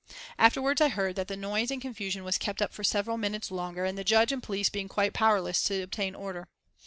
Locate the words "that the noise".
1.17-1.69